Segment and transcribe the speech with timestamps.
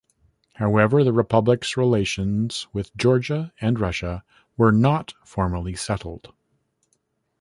[0.55, 4.23] However the republic's relations with Georgia and Russia
[4.57, 6.33] were not formally settled.